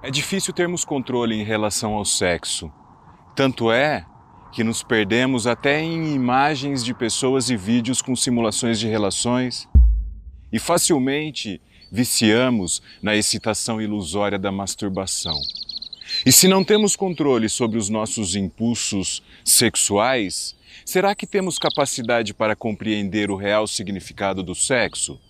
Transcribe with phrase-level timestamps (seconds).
[0.00, 2.70] É difícil termos controle em relação ao sexo.
[3.34, 4.06] Tanto é
[4.52, 9.68] que nos perdemos até em imagens de pessoas e vídeos com simulações de relações
[10.52, 15.36] e facilmente viciamos na excitação ilusória da masturbação.
[16.24, 20.54] E se não temos controle sobre os nossos impulsos sexuais,
[20.84, 25.20] será que temos capacidade para compreender o real significado do sexo?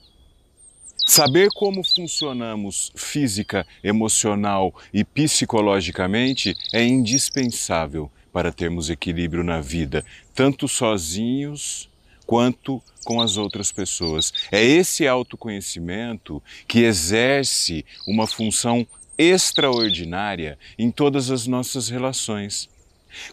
[1.09, 10.05] Saber como funcionamos física, emocional e psicologicamente é indispensável para termos equilíbrio na vida,
[10.35, 11.89] tanto sozinhos
[12.27, 14.35] quanto com as outras pessoas.
[14.53, 22.69] É esse autoconhecimento que exerce uma função extraordinária em todas as nossas relações.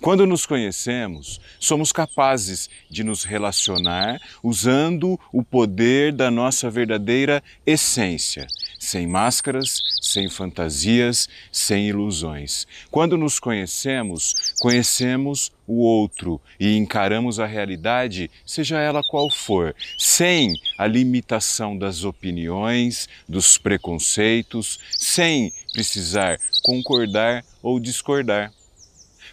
[0.02, 8.48] Quando nos conhecemos, somos capazes de nos relacionar usando o poder da nossa verdadeira essência,
[8.80, 12.68] sem máscaras, sem fantasias, sem ilusões.
[12.92, 20.54] Quando nos conhecemos, conhecemos o outro e encaramos a realidade, seja ela qual for, sem
[20.78, 28.52] a limitação das opiniões, dos preconceitos, sem precisar concordar ou discordar.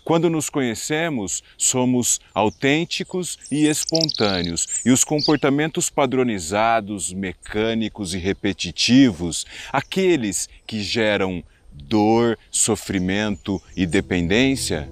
[0.05, 10.48] Quando nos conhecemos, somos autênticos e espontâneos, e os comportamentos padronizados, mecânicos e repetitivos, aqueles
[10.67, 14.89] que geram dor, sofrimento e dependência,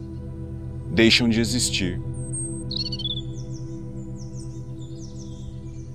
[0.93, 2.01] deixam de existir.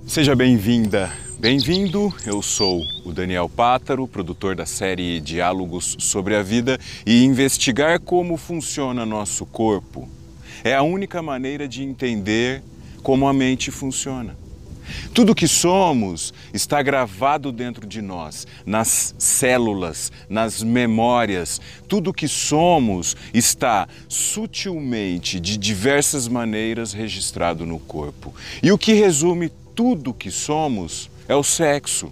[0.07, 6.79] Seja bem-vinda Bem-vindo, eu sou o Daniel Pátaro, produtor da série Diálogos sobre a Vida
[7.05, 10.07] e investigar como funciona nosso corpo
[10.63, 12.63] é a única maneira de entender
[13.03, 14.35] como a mente funciona.
[15.13, 21.59] Tudo que somos está gravado dentro de nós, nas células, nas memórias.
[21.87, 28.33] Tudo que somos está sutilmente, de diversas maneiras, registrado no corpo.
[28.63, 32.11] E o que resume tudo que somos é o sexo,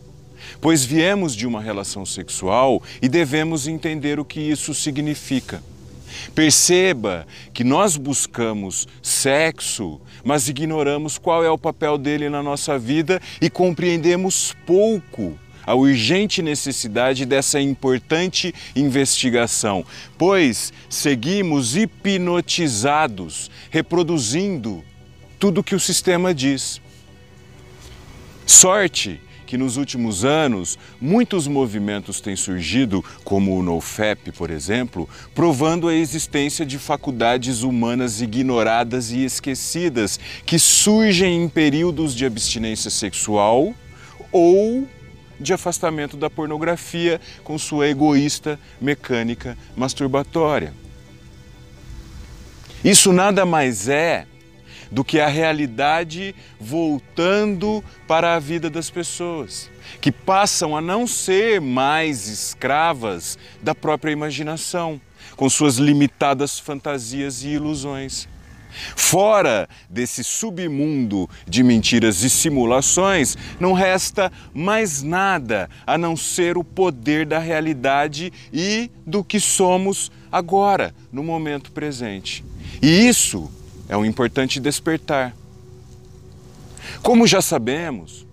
[0.59, 5.61] pois viemos de uma relação sexual e devemos entender o que isso significa.
[6.35, 13.21] Perceba que nós buscamos sexo, mas ignoramos qual é o papel dele na nossa vida
[13.41, 19.85] e compreendemos pouco a urgente necessidade dessa importante investigação,
[20.17, 24.83] pois seguimos hipnotizados, reproduzindo
[25.39, 26.81] tudo que o sistema diz.
[28.45, 35.87] Sorte que nos últimos anos muitos movimentos têm surgido, como o NoFap, por exemplo, provando
[35.87, 43.75] a existência de faculdades humanas ignoradas e esquecidas que surgem em períodos de abstinência sexual
[44.31, 44.87] ou
[45.39, 50.73] de afastamento da pornografia com sua egoísta mecânica masturbatória.
[52.83, 54.25] Isso nada mais é
[54.93, 61.59] do que a realidade voltando para a vida das pessoas, que passam a não ser
[61.59, 65.01] mais escravas da própria imaginação,
[65.35, 68.27] com suas limitadas fantasias e ilusões.
[68.95, 76.63] Fora desse submundo de mentiras e simulações, não resta mais nada a não ser o
[76.63, 82.43] poder da realidade e do que somos agora, no momento presente.
[82.81, 83.49] E isso
[83.93, 85.35] é um importante despertar.
[87.03, 88.25] Como já sabemos,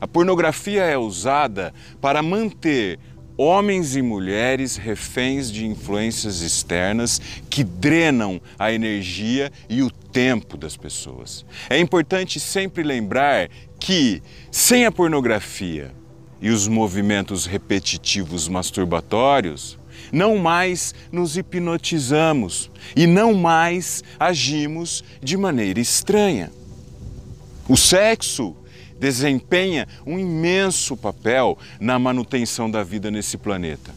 [0.00, 3.00] a pornografia é usada para manter
[3.36, 7.20] homens e mulheres reféns de influências externas
[7.50, 11.44] que drenam a energia e o tempo das pessoas.
[11.68, 15.92] É importante sempre lembrar que, sem a pornografia
[16.40, 19.76] e os movimentos repetitivos masturbatórios,
[20.12, 26.50] não mais nos hipnotizamos e não mais agimos de maneira estranha.
[27.68, 28.56] O sexo
[28.98, 33.94] desempenha um imenso papel na manutenção da vida nesse planeta.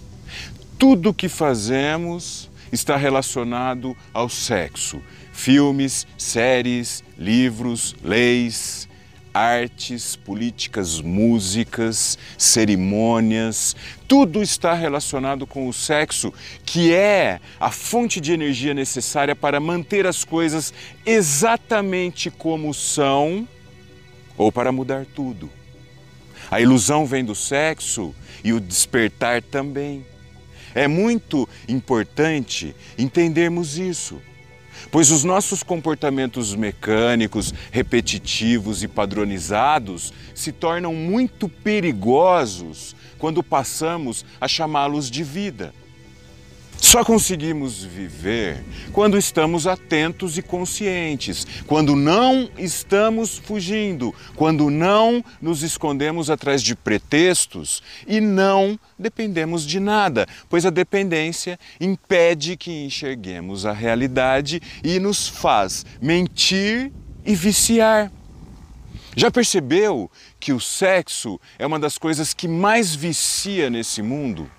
[0.78, 5.02] Tudo o que fazemos está relacionado ao sexo.
[5.32, 8.88] Filmes, séries, livros, leis,
[9.34, 13.76] artes, políticas, músicas, cerimônias,
[14.08, 16.34] tudo está relacionado com o sexo,
[16.66, 20.74] que é a fonte de energia necessária para manter as coisas
[21.06, 23.48] exatamente como são
[24.38, 25.50] ou para mudar tudo.
[26.50, 28.14] A ilusão vem do sexo
[28.44, 30.06] e o despertar também.
[30.74, 34.22] É muito importante entendermos isso
[34.90, 44.48] pois os nossos comportamentos mecânicos, repetitivos e padronizados se tornam muito perigosos quando passamos a
[44.48, 45.74] chamá-los de vida.
[46.92, 48.62] Só conseguimos viver
[48.92, 56.76] quando estamos atentos e conscientes, quando não estamos fugindo, quando não nos escondemos atrás de
[56.76, 65.00] pretextos e não dependemos de nada, pois a dependência impede que enxerguemos a realidade e
[65.00, 66.92] nos faz mentir
[67.26, 68.12] e viciar.
[69.16, 70.12] Já percebeu
[70.42, 74.52] que o sexo é uma das coisas que mais vicia nesse mundo?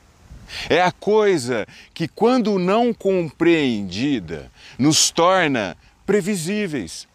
[0.69, 7.07] É a coisa que, quando não compreendida, nos torna previsíveis.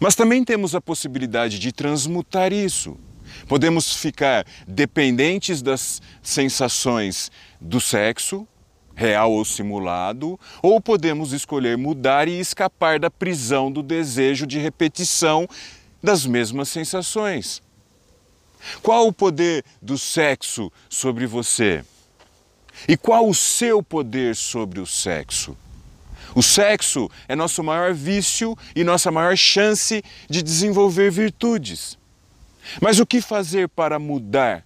[0.00, 2.98] Mas também temos a possibilidade de transmutar isso.
[3.48, 7.30] Podemos ficar dependentes das sensações
[7.60, 8.46] do sexo,
[8.94, 15.46] real ou simulado, ou podemos escolher mudar e escapar da prisão do desejo de repetição
[16.02, 17.62] das mesmas sensações.
[18.82, 21.84] Qual o poder do sexo sobre você?
[22.88, 25.56] E qual o seu poder sobre o sexo?
[26.34, 31.96] O sexo é nosso maior vício e nossa maior chance de desenvolver virtudes.
[32.80, 34.64] Mas o que fazer para mudar?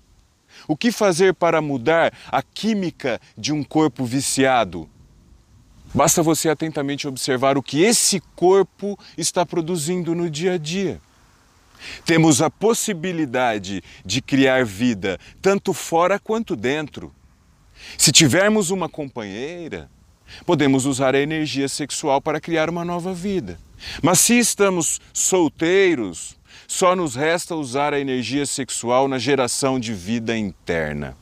[0.66, 4.88] O que fazer para mudar a química de um corpo viciado?
[5.92, 11.00] Basta você atentamente observar o que esse corpo está produzindo no dia a dia.
[12.04, 17.12] Temos a possibilidade de criar vida tanto fora quanto dentro.
[17.96, 19.90] Se tivermos uma companheira,
[20.46, 23.58] podemos usar a energia sexual para criar uma nova vida.
[24.02, 30.36] Mas se estamos solteiros, só nos resta usar a energia sexual na geração de vida
[30.36, 31.16] interna.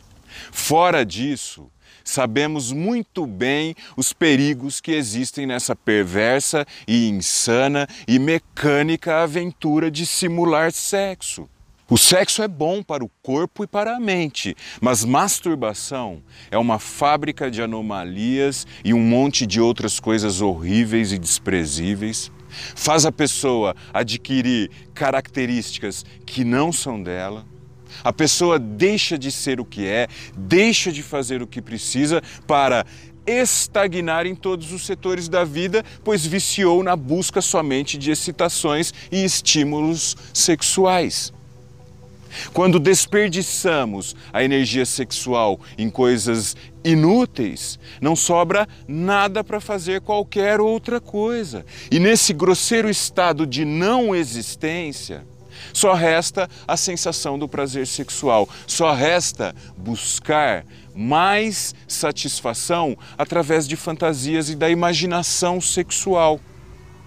[0.53, 1.71] Fora disso,
[2.05, 10.07] sabemos muito bem os perigos que existem nessa perversa e insana e mecânica aventura de
[10.07, 11.49] simular sexo.
[11.91, 16.79] O sexo é bom para o corpo e para a mente, mas masturbação é uma
[16.79, 22.31] fábrica de anomalias e um monte de outras coisas horríveis e desprezíveis.
[22.77, 27.47] Faz a pessoa adquirir características que não são dela
[28.05, 32.85] a pessoa deixa de ser o que é, deixa de fazer o que precisa para
[33.27, 39.25] estagnar em todos os setores da vida, pois viciou na busca somente de excitações e
[39.25, 41.33] estímulos sexuais.
[42.53, 51.01] Quando desperdiçamos a energia sexual em coisas inúteis, não sobra nada para fazer qualquer outra
[51.01, 51.65] coisa.
[51.91, 55.25] E nesse grosseiro estado de não existência,
[55.73, 60.65] só resta a sensação do prazer sexual, só resta buscar
[60.95, 66.41] mais satisfação através de fantasias e da imaginação sexual.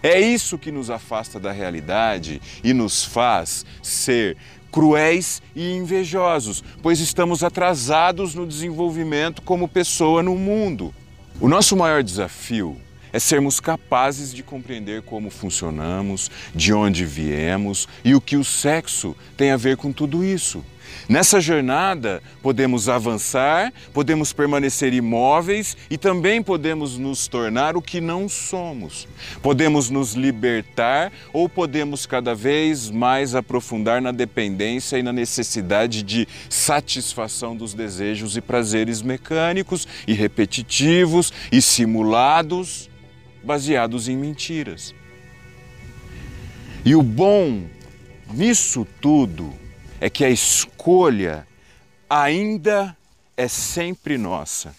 [0.03, 4.35] É isso que nos afasta da realidade e nos faz ser
[4.71, 10.93] cruéis e invejosos, pois estamos atrasados no desenvolvimento como pessoa no mundo.
[11.39, 12.77] O nosso maior desafio
[13.13, 19.15] é sermos capazes de compreender como funcionamos, de onde viemos e o que o sexo
[19.35, 20.63] tem a ver com tudo isso.
[21.07, 28.29] Nessa jornada, podemos avançar, podemos permanecer imóveis e também podemos nos tornar o que não
[28.29, 29.07] somos.
[29.41, 36.27] Podemos nos libertar ou podemos cada vez mais aprofundar na dependência e na necessidade de
[36.49, 42.89] satisfação dos desejos e prazeres mecânicos e repetitivos e simulados
[43.43, 44.93] baseados em mentiras.
[46.85, 47.63] E o bom
[48.33, 49.53] nisso tudo
[50.01, 51.47] é que a escolha
[52.09, 52.97] ainda
[53.37, 54.75] é sempre nossa.